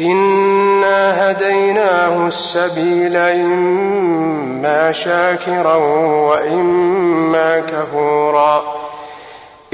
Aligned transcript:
إنا 0.00 1.30
هديناه 1.30 2.26
السبيل 2.26 3.16
إما 3.16 4.92
شاكرا 4.92 5.74
وإما 6.30 7.60
كفورا 7.60 8.62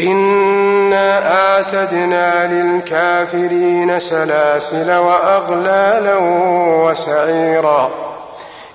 إنا 0.01 1.33
أعتدنا 1.33 2.53
للكافرين 2.53 3.99
سلاسل 3.99 4.97
وأغلالا 4.97 6.17
وسعيرا 6.85 7.91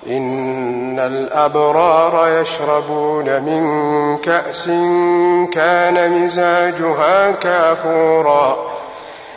إن 0.06 0.98
الأبرار 0.98 2.40
يشربون 2.40 3.42
من 3.42 3.62
كأس 4.18 4.66
كان 5.52 6.24
مزاجها 6.24 7.30
كافورا 7.30 8.56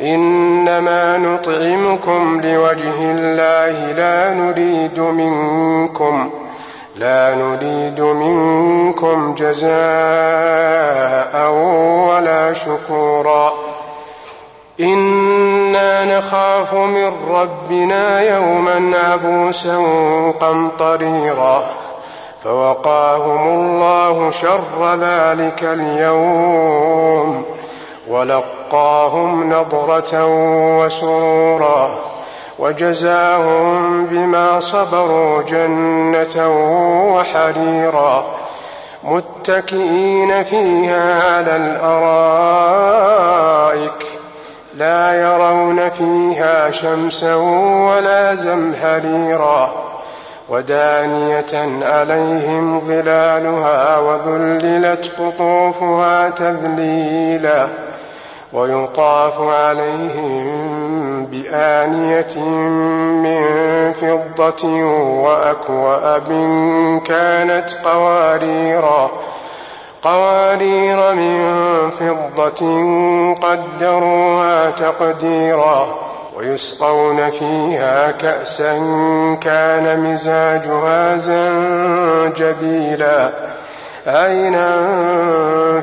إنما 0.00 1.16
نطعمكم 1.16 2.40
لوجه 2.44 3.00
الله 3.00 3.92
لا 3.92 4.34
نريد 4.34 5.00
منكم 5.00 6.30
لا 6.96 7.34
نريد 7.34 8.00
منكم 8.00 9.34
جزاء 9.34 9.70
ولا 12.08 12.52
شكورا. 12.52 13.52
إنا 14.80 16.18
نخاف 16.18 16.74
من 16.74 17.12
ربنا 17.30 18.20
يوما 18.20 18.92
عبوسا 18.98 19.76
قمطريرا 20.40 21.64
فوقاهم 22.44 23.48
الله 23.48 24.30
شر 24.30 24.94
ذلك 25.00 25.64
اليوم. 25.64 27.44
ولقاهم 28.08 29.52
نضرة 29.52 30.26
وسرورا 30.80 31.90
وجزاهم 32.58 34.06
بما 34.06 34.60
صبروا 34.60 35.42
جنة 35.42 36.48
وحريرا 37.14 38.24
متكئين 39.04 40.42
فيها 40.42 41.36
على 41.36 41.56
الأرائك 41.56 42.96
لا 44.74 45.22
يرون 45.22 45.88
فيها 45.88 46.70
شمسا 46.70 47.34
ولا 47.34 48.34
زمهريرا 48.34 49.70
ودانية 50.48 51.82
عليهم 51.82 52.80
ظلالها 52.80 53.98
وذللت 53.98 55.10
قطوفها 55.18 56.30
تذليلا 56.30 57.66
ويطاف 58.56 59.40
عليهم 59.40 60.46
بآنية 61.26 62.38
من 63.22 63.42
فضة 63.92 64.84
وأكواب 65.24 66.28
كانت 67.04 67.70
قواريرا 67.84 69.10
قوارير 70.02 71.14
من 71.14 71.90
فضة 71.90 72.62
قدروها 73.34 74.70
تقديرا 74.70 75.96
ويسقون 76.36 77.30
فيها 77.30 78.10
كأسا 78.10 78.74
كان 79.40 80.00
مزاجها 80.00 81.16
زنجبيلا 81.96 82.76
عينا 84.06 84.76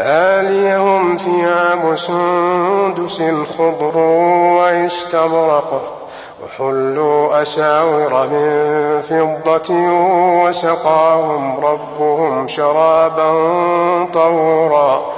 عاليهم 0.00 1.16
ثياب 1.16 1.96
سندس 1.96 3.22
خضر 3.58 3.98
واستبرق 4.58 5.82
وحلوا 6.44 7.42
أساور 7.42 8.28
من 8.32 9.00
فضة 9.00 9.74
وسقاهم 10.44 11.60
ربهم 11.60 12.48
شرابا 12.48 13.30
طهورا 14.14 15.12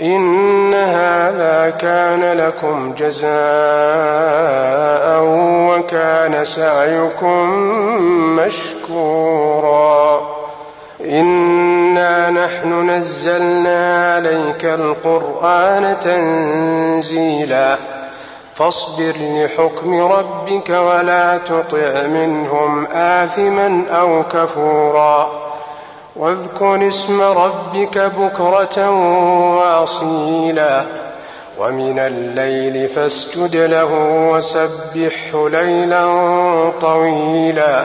إن 0.00 0.74
هذا 0.74 1.70
كان 1.70 2.38
لكم 2.38 2.94
جزاء 2.94 3.30
وكان 5.68 6.44
سعيكم 6.44 7.50
مشكورا. 8.36 10.20
إنا 11.04 12.30
نحن 12.30 12.90
نزلنا 12.90 14.14
عليك 14.14 14.64
القرآن 14.64 15.96
تنزيلا 16.00 17.76
فاصبر 18.54 19.14
لحكم 19.20 19.94
ربك 19.94 20.70
ولا 20.70 21.38
تطع 21.38 22.06
منهم 22.06 22.86
آثما 22.86 23.84
أو 23.90 24.22
كفورا 24.22 25.30
واذكر 26.16 26.88
اسم 26.88 27.20
ربك 27.20 27.98
بكرة 27.98 28.90
واصيلا 29.56 30.84
ومن 31.58 31.98
الليل 31.98 32.88
فاسجد 32.88 33.56
له 33.56 33.92
وسبحه 34.30 35.48
ليلا 35.48 36.06
طويلا 36.80 37.84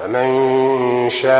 فمن 0.00 1.10
شاء 1.10 1.38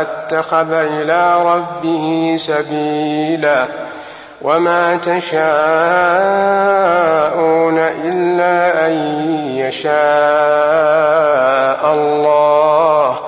اتخذ 0.00 0.72
إلى 0.72 1.42
ربه 1.42 2.36
سبيلا 2.38 3.66
وما 4.42 4.96
تشاءون 4.96 5.38
إلا 7.78 8.86
أن 8.86 8.92
يشاء 9.56 9.92
الله 11.94 13.18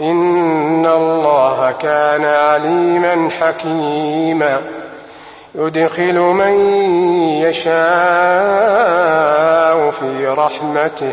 إن 0.00 0.86
الله 0.86 1.74
كان 1.80 2.24
عليما 2.24 3.30
حكيما 3.40 4.60
يدخل 5.54 6.18
من 6.18 6.60
يشاء 7.42 7.74
في 9.90 10.26
رحمته 10.26 11.12